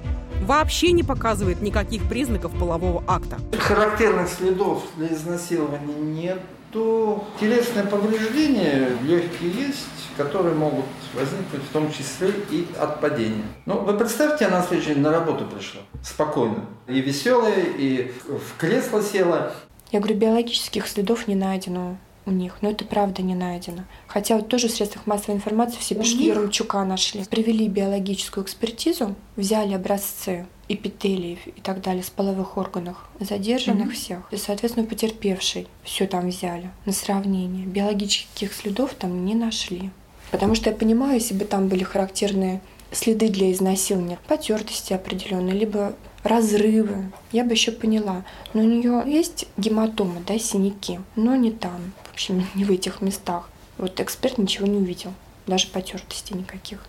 [0.45, 3.37] вообще не показывает никаких признаков полового акта.
[3.57, 7.23] Характерных следов для изнасилования нету.
[7.39, 13.43] Телесное повреждение легкие есть, которые могут возникнуть в том числе и от падения.
[13.65, 16.65] Ну, вы представьте, она на следующий день на работу пришла, спокойно.
[16.87, 19.53] И веселая, и в кресло села.
[19.91, 23.83] Я говорю, биологических следов не найдено у них, но это правда не найдено.
[24.07, 26.35] Хотя вот тоже в средствах массовой информации все пишут, них?
[26.35, 27.23] Еремчука нашли.
[27.25, 33.93] Провели биологическую экспертизу, взяли образцы эпителиев и так далее с половых органов задержанных Мгм.
[33.93, 34.19] всех.
[34.31, 37.65] И, соответственно, потерпевший все там взяли на сравнение.
[37.65, 39.89] Биологических следов там не нашли.
[40.31, 45.93] Потому что я понимаю, если бы там были характерные следы для изнасилования, потертости определенные, либо
[46.23, 48.23] разрывы, я бы еще поняла.
[48.53, 53.01] Но у нее есть гематомы, да, синяки, но не там, в общем, не в этих
[53.01, 53.49] местах.
[53.77, 55.13] Вот эксперт ничего не увидел,
[55.47, 56.85] даже потертостей никаких.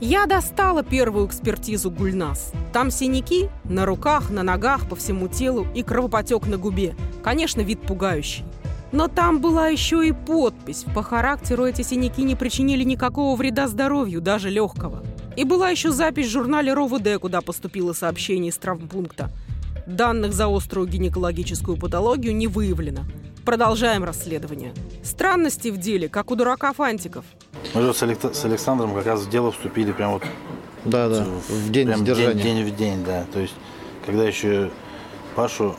[0.00, 2.52] Я достала первую экспертизу Гульнас.
[2.72, 6.96] Там синяки на руках, на ногах, по всему телу и кровопотек на губе.
[7.22, 8.44] Конечно, вид пугающий.
[8.92, 10.84] Но там была еще и подпись.
[10.94, 15.02] По характеру эти синяки не причинили никакого вреда здоровью, даже легкого.
[15.34, 19.30] И была еще запись в журнале РОВД, куда поступило сообщение из травмпункта.
[19.86, 23.00] Данных за острую гинекологическую патологию не выявлено.
[23.44, 24.72] Продолжаем расследование.
[25.02, 27.24] Странности в деле, как у дурака Фантиков.
[27.74, 30.22] Мы же с, Алек- с Александром как раз в дело вступили прям вот
[30.84, 32.34] Да, да, в день прям задержания.
[32.34, 33.24] День, день в день, да.
[33.32, 33.54] То есть,
[34.06, 34.70] когда еще
[35.34, 35.74] Пашу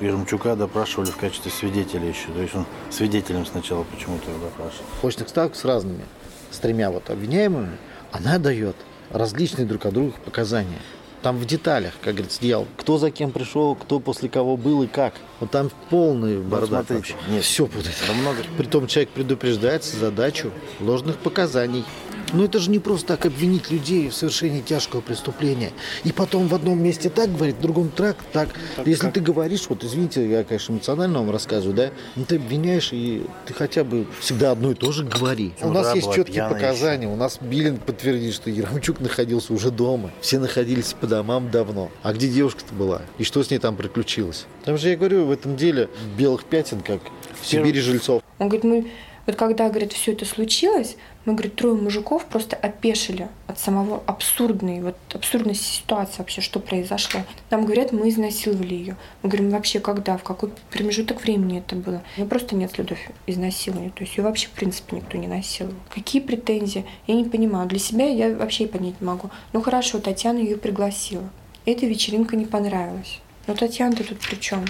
[0.00, 2.28] Еремчука допрашивали в качестве свидетеля еще.
[2.28, 4.84] То есть он свидетелем сначала почему-то его допрашивал.
[5.02, 6.04] очных ставок с разными,
[6.50, 7.76] с тремя вот обвиняемыми,
[8.12, 8.76] она дает
[9.10, 10.78] различные друг от друга показания.
[11.22, 12.68] Там в деталях, как говорится, дьявол.
[12.76, 15.14] Кто за кем пришел, кто после кого был и как.
[15.40, 17.14] Вот там полный бардак вообще.
[17.42, 17.96] Все путает.
[18.06, 18.38] Да много.
[18.56, 21.84] Притом человек предупреждается задачу ложных показаний.
[22.32, 25.72] Но это же не просто так обвинить людей в совершении тяжкого преступления.
[26.04, 28.50] И потом в одном месте так говорить, в другом так, так.
[28.76, 29.14] так Если как?
[29.14, 33.54] ты говоришь, вот извините, я, конечно, эмоционально вам рассказываю, да, но ты обвиняешь, и ты
[33.54, 35.52] хотя бы всегда одно и то же говори.
[35.62, 37.14] У нас есть четкие показания, еще.
[37.14, 40.10] у нас Биллинг подтвердит, что Яромчук находился уже дома.
[40.20, 41.90] Все находились по домам давно.
[42.02, 43.02] А где девушка-то была?
[43.18, 44.46] И что с ней там приключилось?
[44.64, 47.00] Там же, я говорю, в этом деле белых пятен, как
[47.40, 48.22] в Сибири жильцов.
[48.38, 48.90] Он говорит, мы
[49.28, 54.80] вот когда, говорит, все это случилось, мы, говорит, трое мужиков просто опешили от самого абсурдной,
[54.80, 57.20] вот абсурдности ситуации вообще, что произошло.
[57.50, 58.96] Нам говорят, мы изнасиловали ее.
[59.22, 62.02] Мы говорим, вообще когда, в какой промежуток времени это было?
[62.16, 63.90] Ну просто нет следов изнасилования.
[63.90, 65.76] То есть ее вообще в принципе никто не насиловал.
[65.90, 66.86] Какие претензии?
[67.06, 67.68] Я не понимаю.
[67.68, 69.28] Для себя я вообще понять не могу.
[69.52, 71.28] Ну хорошо, Татьяна ее пригласила.
[71.66, 73.20] Эта вечеринка не понравилась.
[73.46, 74.64] Но Татьяна-то тут при чем?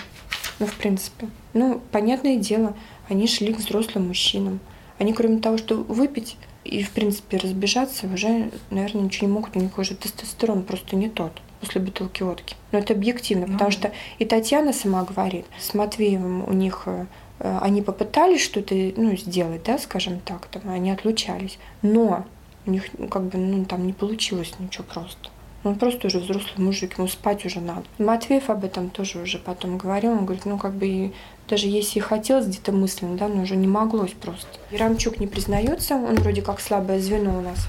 [0.59, 1.29] Ну, в принципе.
[1.55, 2.75] Ну, понятное дело,
[3.09, 4.61] они шли к взрослым мужчинам.
[4.99, 9.57] Они, кроме того, что выпить и, в принципе, разбежаться, уже, наверное, ничего не могут.
[9.57, 12.57] У них уже тестостерон просто не тот после бутылки водки.
[12.73, 17.07] Но это объективно, ну, потому что и Татьяна сама говорит, с Матвеевым у них э,
[17.41, 22.27] они попытались что-то ну, сделать, да, скажем так, там, они отлучались, но
[22.67, 25.31] у них ну, как бы ну, там не получилось ничего просто.
[25.65, 27.83] Он просто уже взрослый мужик, ему спать уже надо.
[27.99, 30.13] Матвеев об этом тоже уже потом говорил.
[30.13, 31.13] Он говорит, ну как бы
[31.49, 34.49] даже если и хотелось где-то мысленно, да, но уже не моглось просто.
[34.71, 37.67] Ярамчук не признается, он вроде как слабое звено у нас.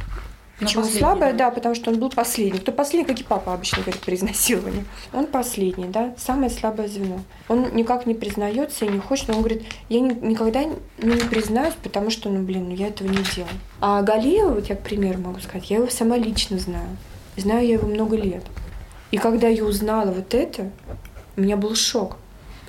[0.59, 1.33] Почему слабое?
[1.33, 2.59] Да, потому что он был последний.
[2.59, 4.83] Кто последний, как и папа обычно говорит при изнасиловании.
[5.13, 7.21] Он последний, да, самое слабое звено.
[7.47, 11.23] Он никак не признается и не хочет, но он говорит, я ни, никогда не, не
[11.29, 13.53] признаюсь, потому что, ну, блин, ну, я этого не делаю.
[13.79, 16.97] А Галиева, вот я, к примеру, могу сказать, я его сама лично знаю.
[17.37, 18.43] Знаю я его много лет.
[19.11, 20.69] И когда я узнала вот это,
[21.37, 22.17] у меня был шок.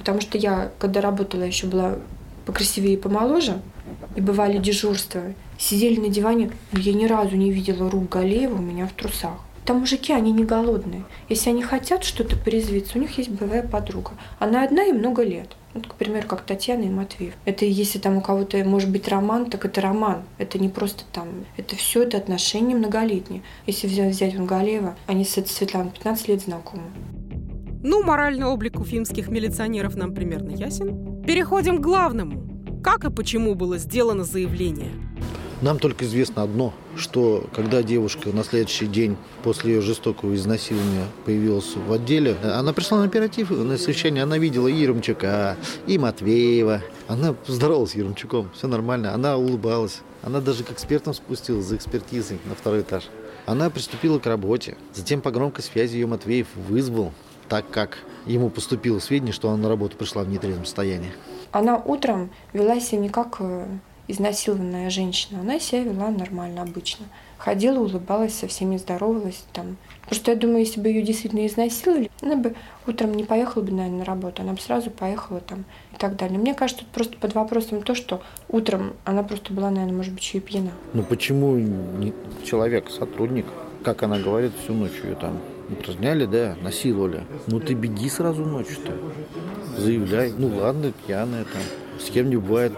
[0.00, 1.96] Потому что я, когда работала, еще была
[2.46, 3.60] покрасивее и помоложе,
[4.16, 5.20] и бывали дежурства,
[5.58, 9.38] сидели на диване, я ни разу не видела рук Галеева у меня в трусах.
[9.66, 11.04] Там мужики, они не голодные.
[11.28, 14.12] Если они хотят что-то порезвиться, у них есть боевая подруга.
[14.38, 15.54] Она одна и много лет.
[15.74, 17.34] Вот, к примеру, как Татьяна и Матвеев.
[17.44, 20.22] Это если там у кого-то может быть роман, так это роман.
[20.38, 23.42] Это не просто там, это все это отношения многолетние.
[23.66, 26.84] Если взять, взять Галеева, они с этой Светланой 15 лет знакомы.
[27.82, 31.22] Ну, моральный облик уфимских милиционеров нам примерно ясен.
[31.22, 32.82] Переходим к главному.
[32.82, 34.90] Как и почему было сделано заявление?
[35.62, 41.74] Нам только известно одно, что когда девушка на следующий день после ее жестокого изнасилования появилась
[41.74, 46.82] в отделе, она пришла на оператив, на совещание, она видела и Еремчука, и Матвеева.
[47.08, 50.00] Она поздоровалась с Еремчуком, все нормально, она улыбалась.
[50.22, 53.04] Она даже к экспертам спустилась за экспертизой на второй этаж.
[53.46, 54.76] Она приступила к работе.
[54.94, 57.12] Затем по громкой связи ее Матвеев вызвал
[57.50, 61.12] так как ему поступило сведения, что она на работу пришла в нетрезвом состоянии.
[61.50, 63.66] Она утром вела себя не как э,
[64.06, 67.06] изнасилованная женщина, она себя вела нормально, обычно.
[67.38, 69.44] Ходила, улыбалась, со всеми здоровалась.
[69.52, 69.78] Там.
[70.06, 72.54] Просто я думаю, если бы ее действительно изнасиловали, она бы
[72.86, 76.38] утром не поехала бы, наверное, на работу, она бы сразу поехала там и так далее.
[76.38, 80.22] Мне кажется, тут просто под вопросом то, что утром она просто была, наверное, может быть,
[80.22, 80.70] еще и пьяна.
[80.92, 82.12] Ну почему не
[82.44, 83.46] человек, сотрудник,
[83.82, 87.24] как она говорит, всю ночь ее там упраздняли, да, насиловали.
[87.46, 88.92] Ну ты беги сразу ночью-то.
[89.80, 90.33] Заявляй.
[90.37, 91.62] Ну ладно, пьяная там.
[91.98, 92.72] С кем не бывает.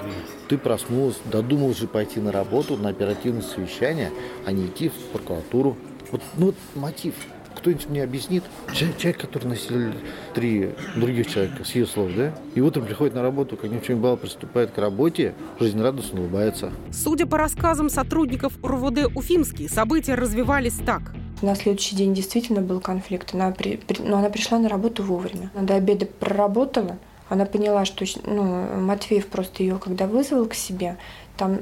[0.48, 4.10] Ты проснулась, додумал же пойти на работу, на оперативное совещание,
[4.44, 5.76] а не идти в прокуратуру.
[6.10, 7.14] Вот, ну вот мотив.
[7.62, 8.42] Кто-нибудь мне объяснит?
[8.74, 9.94] Человек, человек, который насиловали
[10.34, 12.34] три других человека, с ее слов, да?
[12.56, 16.22] И утром приходит на работу, как ни в чем не бывало, приступает к работе, жизнерадостно
[16.22, 16.72] улыбается.
[16.90, 21.12] Судя по рассказам сотрудников РУВД Уфимский, события развивались так.
[21.40, 23.32] На следующий день действительно был конфликт.
[23.32, 25.52] Она, при, при, но она пришла на работу вовремя.
[25.54, 26.98] Она до обеда проработала.
[27.28, 30.96] Она поняла, что ну, Матвеев просто ее, когда вызвал к себе,
[31.36, 31.60] там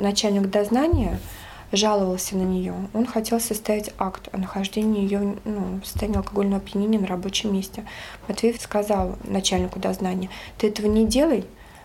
[0.00, 1.20] начальник дознания
[1.72, 2.74] жаловался на нее.
[2.94, 7.84] Он хотел составить акт о нахождении ее ну, в состоянии алкогольного опьянения на рабочем месте.
[8.26, 11.44] Матвеев сказал начальнику дознания, ты этого не делай,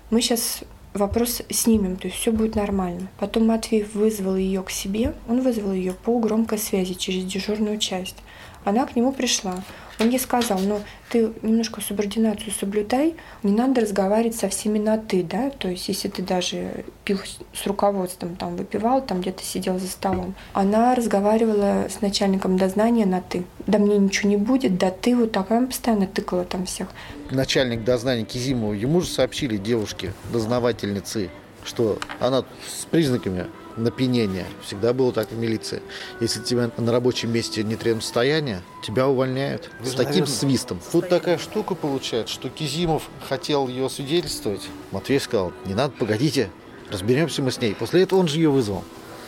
[0.10, 3.08] мы сейчас вопрос снимем, то есть все будет нормально.
[3.20, 8.18] Потом Матвеев вызвал ее к себе, он вызвал ее по громкой связи через дежурную часть.
[8.66, 9.64] Она к нему пришла.
[10.00, 15.24] Он ей сказал, ну, ты немножко субординацию соблюдай, не надо разговаривать со всеми на «ты»,
[15.24, 17.20] да, то есть если ты даже пил
[17.54, 20.34] с руководством, там, выпивал, там где-то сидел за столом.
[20.54, 23.44] Она разговаривала с начальником дознания на «ты».
[23.68, 26.88] Да мне ничего не будет, да ты вот так, она постоянно тыкала там всех.
[27.30, 31.30] Начальник дознания Кизимова, ему же сообщили девушке, дознавательницы,
[31.64, 33.46] что она с признаками
[33.78, 34.46] напинение.
[34.62, 35.82] Всегда было так в милиции.
[36.20, 39.70] Если тебя на рабочем месте не требует состояния, тебя увольняют.
[39.80, 40.28] Вы с таким наверное...
[40.28, 40.80] свистом.
[40.92, 44.62] Тут такая штука получается, что Кизимов хотел ее свидетельствовать.
[44.92, 46.50] Матвей сказал, не надо, погодите,
[46.90, 47.76] разберемся мы с ней.
[47.76, 48.84] После этого он же ее вызвал.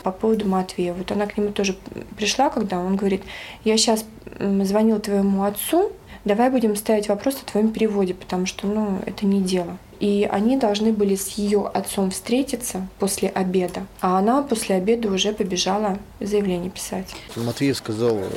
[0.05, 0.93] по поводу Матвея.
[0.93, 1.75] Вот она к нему тоже
[2.15, 3.23] пришла, когда он говорит,
[3.63, 4.05] я сейчас
[4.39, 5.91] звонил твоему отцу,
[6.25, 9.79] давай будем ставить вопрос о твоем переводе, потому что, ну, это не дело.
[9.99, 13.85] И они должны были с ее отцом встретиться после обеда.
[14.01, 17.15] А она после обеда уже побежала заявление писать.
[17.35, 18.29] Матвеев сказал э,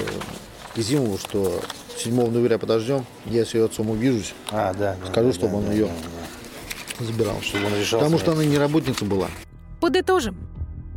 [0.76, 1.60] Изимову, что
[1.96, 4.34] 7 ноября подождем, я с ее отцом увижусь.
[4.50, 4.96] А, да.
[5.10, 5.88] Скажу, да, чтобы да, он да, ее
[6.98, 7.40] да, забирал.
[7.42, 9.28] Чтобы он решал Потому что она не работница была.
[9.80, 10.36] Подытожим.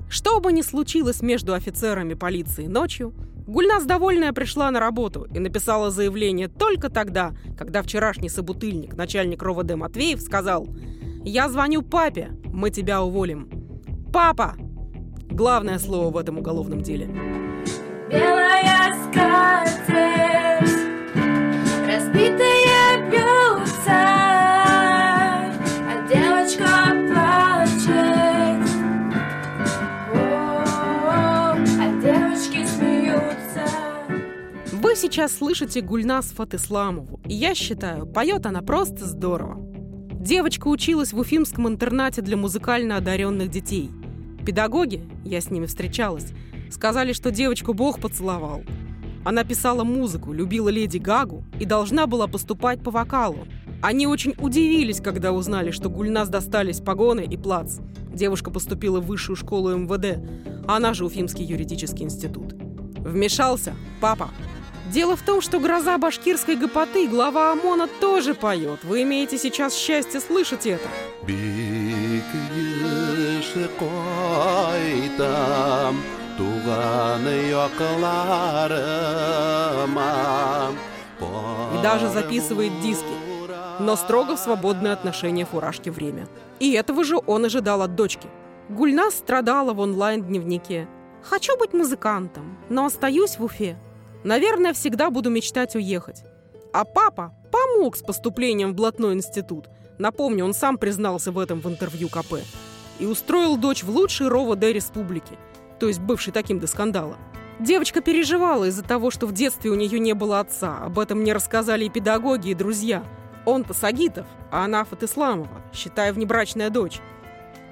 [0.10, 3.14] Что бы ни случилось между офицерами полиции ночью,
[3.52, 9.76] Гульнас довольная пришла на работу и написала заявление только тогда, когда вчерашний собутыльник, начальник РОВД
[9.76, 10.70] Матвеев, сказал
[11.26, 13.50] «Я звоню папе, мы тебя уволим».
[14.14, 14.56] Папа!
[15.30, 17.08] Главное слово в этом уголовном деле.
[18.10, 20.72] Белая скатерть,
[21.86, 22.91] разбитые
[35.02, 39.58] сейчас слышите Гульнас Фатисламову, и я считаю, поет она просто здорово.
[40.14, 43.90] Девочка училась в Уфимском интернате для музыкально одаренных детей.
[44.46, 46.34] Педагоги, я с ними встречалась,
[46.70, 48.62] сказали, что девочку Бог поцеловал.
[49.26, 53.48] Она писала музыку, любила Леди Гагу и должна была поступать по вокалу.
[53.82, 57.80] Они очень удивились, когда узнали, что Гульнас достались погоны и плац.
[58.14, 60.20] Девушка поступила в высшую школу МВД,
[60.68, 62.54] а она же Уфимский юридический институт.
[63.00, 64.30] Вмешался папа.
[64.92, 68.84] Дело в том, что гроза башкирской гопоты, глава ОМОНа, тоже поет.
[68.84, 70.90] Вы имеете сейчас счастье слышать это.
[71.28, 72.22] И
[81.82, 83.06] даже записывает диски.
[83.80, 86.28] Но строго в свободное отношение фуражки время.
[86.60, 88.28] И этого же он ожидал от дочки.
[88.68, 90.90] Гульнас страдала в онлайн-дневнике.
[91.24, 93.78] «Хочу быть музыкантом, но остаюсь в Уфе.
[94.24, 96.24] Наверное, всегда буду мечтать уехать».
[96.74, 99.68] А папа помог с поступлением в блатной институт.
[99.98, 102.36] Напомню, он сам признался в этом в интервью КП.
[103.00, 105.38] И устроил дочь в лучший РОВД республики,
[105.80, 107.18] то есть бывший таким до скандала.
[107.60, 110.78] Девочка переживала из-за того, что в детстве у нее не было отца.
[110.78, 113.04] Об этом мне рассказали и педагоги, и друзья.
[113.46, 117.02] Он-то Сагитов, а она Фатисламова, считая внебрачная дочь.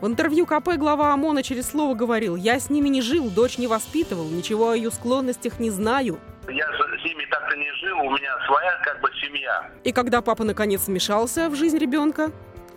[0.02, 3.68] В интервью КП глава ОМОНа через слово говорил, я с ними не жил, дочь не
[3.68, 6.20] воспитывал, ничего о ее склонностях не знаю.
[6.50, 9.70] Я с ними так-то не жил, у меня своя как бы семья.
[9.84, 12.32] И когда папа наконец вмешался в жизнь ребенка,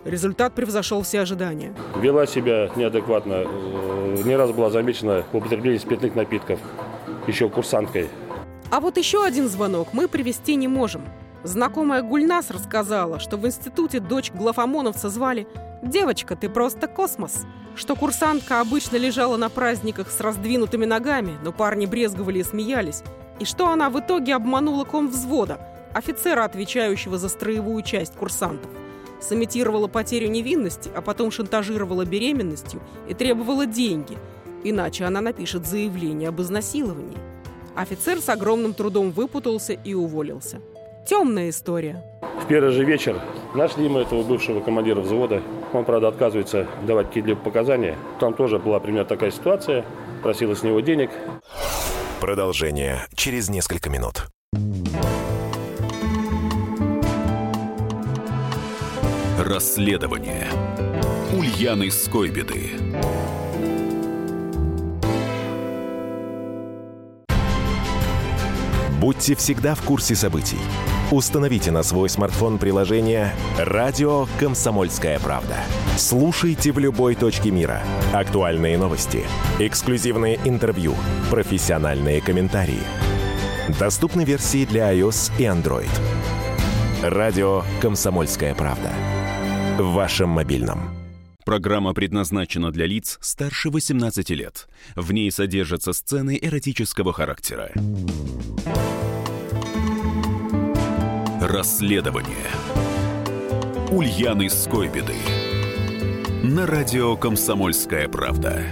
[0.05, 1.73] результат превзошел все ожидания.
[1.97, 3.43] Вела себя неадекватно.
[3.45, 6.59] Э, Не раз была замечена в употреблении спиртных напитков.
[7.27, 8.09] Еще курсанткой.
[8.71, 11.03] А вот еще один звонок мы привести не можем.
[11.43, 15.47] Знакомая Гульнас рассказала, что в институте дочь главомоновца звали
[15.81, 21.85] «Девочка, ты просто космос», что курсантка обычно лежала на праздниках с раздвинутыми ногами, но парни
[21.85, 23.03] брезговали и смеялись,
[23.43, 25.59] и что она в итоге обманула ком взвода,
[25.93, 28.71] офицера, отвечающего за строевую часть курсантов.
[29.19, 32.79] Сымитировала потерю невинности, а потом шантажировала беременностью
[33.09, 34.17] и требовала деньги,
[34.63, 37.17] иначе она напишет заявление об изнасиловании.
[37.75, 40.61] Офицер с огромным трудом выпутался и уволился.
[41.05, 42.01] Темная история.
[42.41, 43.19] В первый же вечер
[43.55, 45.41] нашли мы этого бывшего командира взвода.
[45.73, 47.97] Он, правда, отказывается давать какие-либо показания.
[48.21, 49.83] Там тоже была примерно такая ситуация.
[50.21, 51.09] Просила с него денег.
[52.23, 54.29] Продолжение через несколько минут.
[59.37, 60.47] Расследование
[61.37, 62.71] Ульяны Скойбеды.
[69.01, 70.59] Будьте всегда в курсе событий.
[71.13, 75.57] Установите на свой смартфон приложение «Радио Комсомольская правда».
[75.95, 77.83] Слушайте в любой точке мира.
[78.13, 79.23] Актуальные новости,
[79.59, 80.95] эксклюзивные интервью,
[81.29, 82.81] профессиональные комментарии.
[83.79, 85.91] Доступны версии для iOS и Android.
[87.03, 88.91] «Радио Комсомольская правда».
[89.77, 90.95] В вашем мобильном.
[91.45, 94.67] Программа предназначена для лиц старше 18 лет.
[94.95, 97.71] В ней содержатся сцены эротического характера.
[101.43, 102.47] Расследование
[103.91, 105.17] Ульяны Скойбеды
[106.41, 108.63] на радио «Комсомольская правда».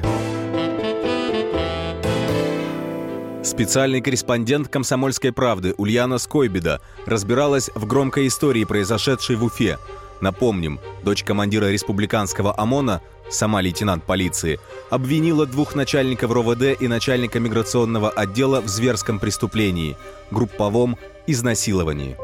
[3.43, 9.77] Специальный корреспондент «Комсомольской правды» Ульяна Скойбеда разбиралась в громкой истории, произошедшей в Уфе.
[10.21, 18.09] Напомним, дочь командира республиканского ОМОНа, сама лейтенант полиции, обвинила двух начальников РОВД и начальника миграционного
[18.09, 19.97] отдела в зверском преступлении–
[20.31, 22.15] групповом изнасиловании.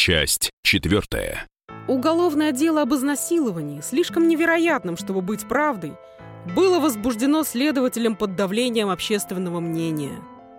[0.00, 1.48] Часть четвертая.
[1.88, 5.94] Уголовное дело об изнасиловании, слишком невероятным, чтобы быть правдой,
[6.54, 10.12] было возбуждено следователем под давлением общественного мнения.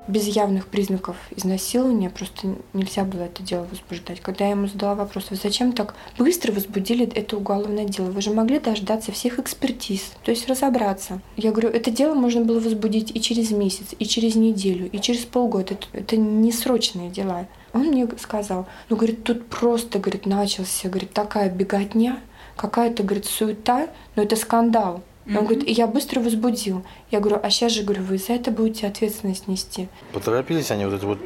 [0.09, 4.19] Без явных признаков изнасилования просто нельзя было это дело возбуждать.
[4.19, 8.11] Когда я ему задала вопрос, вы зачем так быстро возбудили это уголовное дело?
[8.11, 11.21] Вы же могли дождаться всех экспертиз, то есть разобраться.
[11.37, 15.21] Я говорю, это дело можно было возбудить и через месяц, и через неделю, и через
[15.23, 15.75] полгода.
[15.75, 17.47] Это, это не срочные дела.
[17.73, 22.19] Он мне сказал, ну, говорит, тут просто, говорит, начался, говорит, такая беготня,
[22.55, 25.01] какая-то, говорит, суета, но это скандал.
[25.27, 26.83] Он говорит, и я быстро возбудил.
[27.11, 29.87] Я говорю, а сейчас же, говорю, вы за это будете ответственность нести.
[30.11, 31.19] Поторопились они вот это вот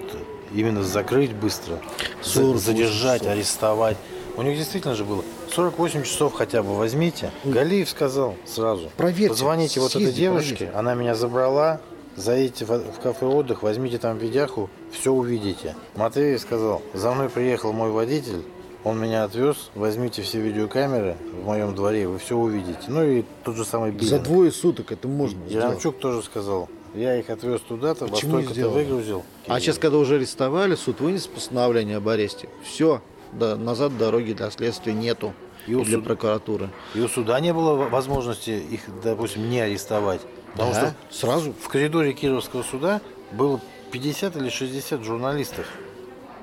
[0.54, 1.80] именно закрыть быстро,
[2.22, 3.96] за- задержать, арестовать.
[4.36, 5.24] У них действительно же было
[5.54, 7.32] 48 часов хотя бы возьмите.
[7.46, 8.92] Галиев сказал сразу.
[8.98, 10.78] Проверьте, Позвоните вот этой девушке, проверьте.
[10.78, 11.80] она меня забрала,
[12.16, 15.76] заедете в, кафе отдых, возьмите там видяху, все увидите.
[15.96, 18.44] Матвеев сказал, за мной приехал мой водитель,
[18.84, 22.80] он меня отвез, возьмите все видеокамеры в моем дворе, вы все увидите.
[22.88, 24.10] Ну и тот же самый Биллинг.
[24.10, 25.40] За двое суток это можно.
[25.48, 29.24] Яремчук тоже сказал, я их отвез туда-то, во столько-то выгрузил.
[29.48, 32.50] А сейчас, когда уже арестовали, суд вынес постановление об аресте.
[32.64, 33.02] Все,
[33.32, 35.34] да, назад дороги для следствия нету.
[35.66, 36.70] И, у для суд- прокуратуры.
[36.94, 40.20] И у суда не было во- возможности их, допустим, не арестовать.
[40.54, 41.54] Потому Да, что сразу.
[41.54, 43.02] в коридоре Кировского суда
[43.32, 43.60] было
[43.92, 45.66] 50 или 60 журналистов.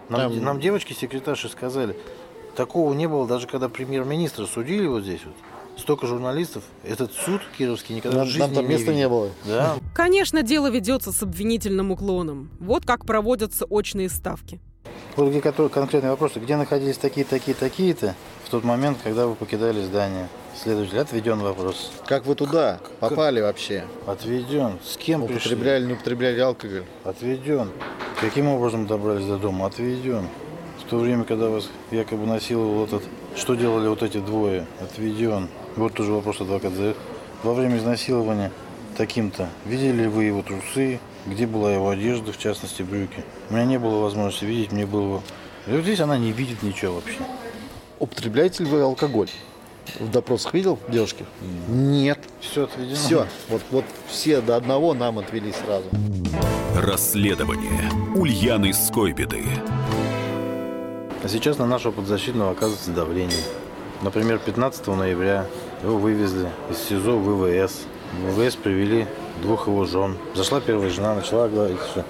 [0.09, 1.97] Нам, Там- нам девочки секретарши сказали,
[2.57, 5.35] такого не было, даже когда премьер-министра судили вот здесь вот.
[5.79, 8.95] Столько журналистов, этот суд кировский никогда Нам- в жизни нам там места видел.
[8.97, 9.31] не было.
[9.47, 12.51] Да, Конечно, дело ведется с обвинительным уклоном.
[12.59, 14.61] Вот как проводятся очные ставки.
[15.17, 18.15] Вот где который конкретный вопрос, где находились такие, такие, такие-то
[18.51, 20.27] в тот момент, когда вы покидали здание?
[20.61, 21.93] Следователь, отведен вопрос.
[22.05, 23.85] Как вы туда попали вообще?
[24.09, 24.81] Отведен.
[24.85, 25.53] С кем пришли?
[25.53, 26.83] Употребляли, не употребляли алкоголь?
[27.05, 27.71] Отведен.
[28.21, 29.67] Каким образом добрались до дома?
[29.67, 30.27] Отведен.
[30.85, 33.05] В то время, когда вас якобы насиловал этот...
[33.37, 34.67] Что делали вот эти двое?
[34.81, 35.49] Отведен.
[35.77, 36.97] Вот тоже вопрос адвокат задает.
[37.45, 38.51] Во время изнасилования
[38.97, 40.99] таким-то, видели ли вы его трусы?
[41.25, 43.23] Где была его одежда, в частности, брюки?
[43.49, 45.23] У меня не было возможности видеть, мне было...
[45.69, 47.21] И вот здесь она не видит ничего вообще.
[48.01, 49.29] Употребляете ли вы алкоголь?
[49.99, 51.27] В допросах видел девушки?
[51.69, 52.19] Нет.
[52.41, 52.97] Все отведено.
[52.97, 53.27] Все.
[53.51, 55.85] Вот, вот все до одного нам отвели сразу.
[56.75, 59.45] Расследование Ульяны Скойбеды.
[61.23, 63.37] А сейчас на нашего подзащитного оказывается давление.
[64.01, 65.47] Например, 15 ноября
[65.83, 67.83] его вывезли из СИЗО в ВВС.
[68.25, 69.07] В ВВС привели
[69.43, 70.17] двух его жен.
[70.35, 72.07] Зашла первая жена, начала говорить, что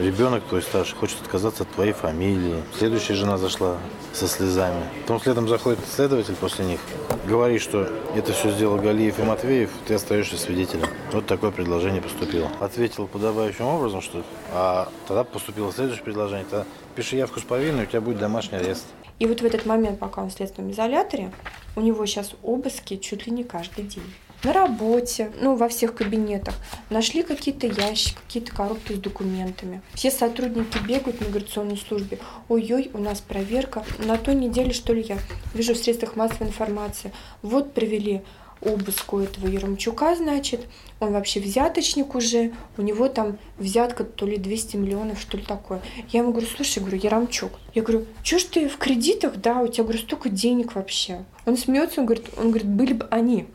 [0.00, 2.62] ребенок твой старший хочет отказаться от твоей фамилии.
[2.76, 3.78] Следующая жена зашла
[4.12, 4.82] со слезами.
[5.02, 6.80] Потом следом заходит следователь после них.
[7.26, 10.88] Говорит, что это все сделал Галиев и Матвеев, ты остаешься свидетелем.
[11.12, 12.50] Вот такое предложение поступило.
[12.60, 16.46] Ответил подобающим образом, что а тогда поступило следующее предложение.
[16.50, 18.86] Тогда пиши явку с повинной, у тебя будет домашний арест.
[19.18, 21.30] И вот в этот момент, пока он в следственном изоляторе,
[21.76, 24.14] у него сейчас обыски чуть ли не каждый день.
[24.42, 26.54] На работе, ну, во всех кабинетах.
[26.88, 29.82] Нашли какие-то ящики, какие-то коробки с документами.
[29.92, 32.18] Все сотрудники бегают в миграционной службе.
[32.48, 33.84] Ой-ой, у нас проверка.
[33.98, 35.18] На той неделе, что ли, я
[35.52, 37.12] вижу в средствах массовой информации.
[37.42, 38.22] Вот привели
[38.62, 40.66] обыск у этого Еремчука, значит,
[41.00, 45.80] он вообще взяточник уже, у него там взятка то ли 200 миллионов, что ли такое.
[46.10, 49.68] Я ему говорю, слушай, говорю, Яромчук, я говорю, что ж ты в кредитах, да, у
[49.68, 51.24] тебя, говорю, столько денег вообще.
[51.46, 53.46] Он смеется, он говорит, он говорит, были бы они.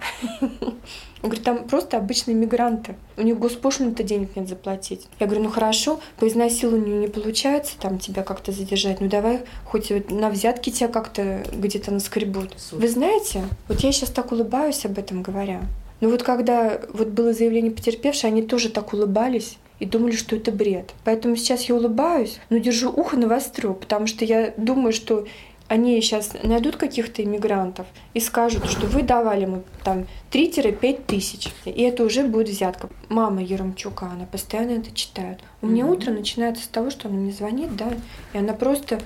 [1.22, 2.98] Он говорит, там просто обычные мигранты.
[3.18, 5.08] У них госпошлину-то денег нет заплатить.
[5.20, 9.02] Я говорю, ну хорошо, по изнасилованию не получается там тебя как-то задержать.
[9.02, 12.56] Ну давай хоть на взятки тебя как-то где-то наскребут.
[12.72, 15.64] Вы знаете, вот я сейчас так улыбаюсь об этом говоря.
[16.06, 20.51] Но вот когда вот было заявление потерпевшей, они тоже так улыбались и думали, что это
[20.51, 20.93] бред.
[21.03, 25.26] Поэтому сейчас я улыбаюсь, но держу ухо на востро, потому что я думаю, что
[25.68, 31.82] они сейчас найдут каких-то иммигрантов и скажут, что вы давали ему там 3-5 тысяч, и
[31.82, 32.88] это уже будет взятка.
[33.10, 35.39] Мама Еремчука, она постоянно это читает.
[35.64, 37.91] У меня утро начинается с того, что она мне звонит, да,
[38.34, 38.99] и она просто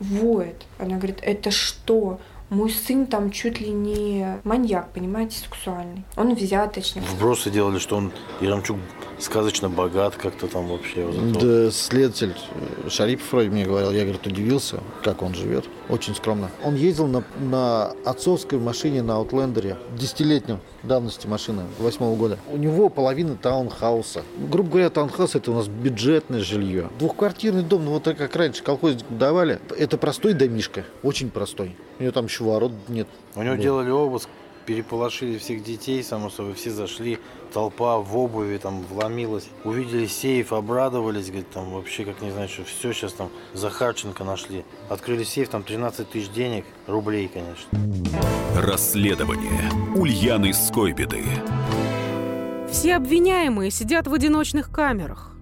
[0.00, 0.66] воет.
[0.78, 2.20] Она говорит, это что?
[2.52, 6.04] Мой сын там чуть ли не маньяк, понимаете, сексуальный.
[6.16, 7.02] Он взяточник.
[7.02, 8.76] Вбросы делали, что он Яромчук
[9.22, 11.04] сказочно богат как-то там вообще.
[11.04, 11.64] Вот это вот.
[11.64, 12.34] Да, следователь
[12.84, 15.64] э, Шарипов вроде мне говорил, я, говорит, удивился, как он живет.
[15.88, 16.50] Очень скромно.
[16.64, 22.38] Он ездил на, на отцовской машине на Аутлендере, десятилетнем давности машины, восьмого года.
[22.50, 24.22] У него половина таунхауса.
[24.50, 26.88] Грубо говоря, таунхаус это у нас бюджетное жилье.
[26.98, 31.76] Двухквартирный дом, ну вот так как раньше колхознику давали, это простой домишко, очень простой.
[31.98, 33.06] У него там еще ворот нет.
[33.36, 33.62] У него Да.
[33.62, 34.28] делали обыск,
[34.64, 37.18] переполошили всех детей, само собой, все зашли,
[37.52, 42.64] толпа в обуви там вломилась, увидели сейф, обрадовались, говорит, там вообще, как не знаю, что
[42.64, 44.64] все сейчас там Захарченко нашли.
[44.88, 47.78] Открыли сейф, там 13 тысяч денег, рублей, конечно.
[48.56, 51.24] Расследование Ульяны Скойбеды.
[52.70, 55.36] Все обвиняемые сидят в одиночных камерах.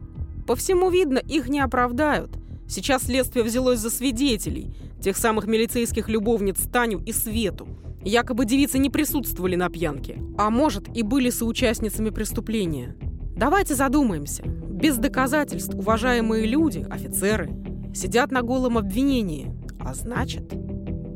[0.46, 2.32] По всему видно, их не оправдают.
[2.68, 7.68] Сейчас следствие взялось за свидетелей, тех самых милицейских любовниц Таню и Свету.
[8.03, 12.96] Якобы девицы не присутствовали на пьянке, а может и были соучастницами преступления.
[13.36, 14.42] Давайте задумаемся.
[14.44, 17.51] Без доказательств уважаемые люди, офицеры,
[17.94, 19.55] сидят на голом обвинении.
[19.80, 20.51] А значит,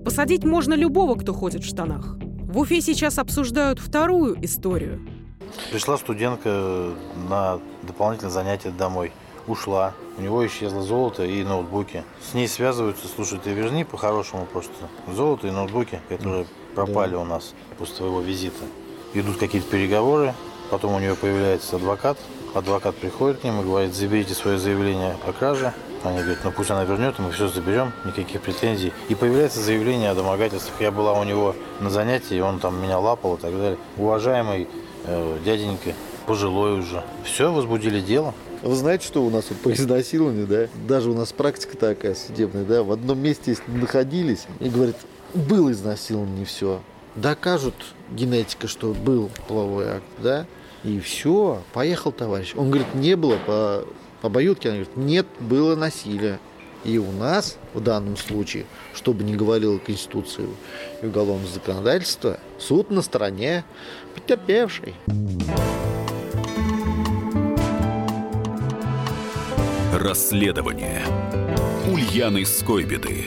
[0.05, 2.19] посадить можно любого, кто ходит в штанах.
[2.19, 5.01] В Уфе сейчас обсуждают вторую историю.
[5.71, 6.91] Пришла студентка
[7.31, 9.11] на дополнительное занятие домой.
[9.47, 9.95] Ушла.
[10.19, 12.05] У него исчезло золото и ноутбуки.
[12.23, 14.73] С ней связываются, слушай, ты верни по-хорошему просто
[15.13, 17.19] золото и ноутбуки, которые пропали да.
[17.19, 18.65] у нас после твоего визита.
[19.15, 20.35] Идут какие-то переговоры,
[20.71, 22.19] потом у нее появляется адвокат.
[22.55, 25.73] Адвокат приходит к ним и говорит, заберите свое заявление о краже.
[26.05, 28.93] Они говорят, ну пусть она вернет, и мы все заберем, никаких претензий.
[29.09, 30.81] И появляется заявление о домогательствах.
[30.81, 33.79] Я была у него на занятии, он там меня лапал и так далее.
[33.97, 34.69] Уважаемый
[35.07, 35.95] э, дяденька,
[36.27, 37.03] пожилой уже.
[37.25, 38.35] Все, возбудили дело.
[38.63, 40.69] Вы знаете, что у нас вот по изнасилованию, да?
[40.87, 42.83] Даже у нас практика такая судебная, да?
[42.83, 44.97] В одном месте если находились и говорит,
[45.35, 46.81] был изнасилован, не все.
[47.17, 47.75] Докажут
[48.11, 50.47] генетика, что был половой акт, да?
[50.83, 52.55] И все, поехал товарищ.
[52.57, 53.85] Он говорит, не было по
[54.23, 56.39] обоюдке, она говорит, нет, было насилие.
[56.85, 60.47] И у нас в данном случае, чтобы не говорила Конституция
[61.01, 63.65] и уголовное законодательство, суд на стороне
[64.15, 64.95] потерпевшей.
[69.95, 71.03] Расследование
[71.91, 73.27] Ульяны Скойбеды.